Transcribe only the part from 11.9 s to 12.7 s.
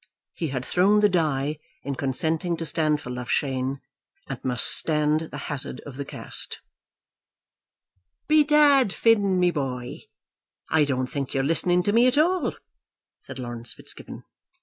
me at all,"